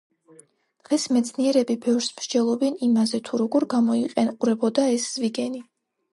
დღეს 0.87 1.03
მეცნიერები 1.17 1.75
ბევრს 1.83 2.07
მსჯელობენ 2.21 2.81
იმაზე, 2.89 3.21
თუ 3.29 3.41
როგორ 3.43 3.69
გამოიყურებოდა 3.75 4.89
ეს 4.97 5.09
ზვიგენი. 5.13 5.65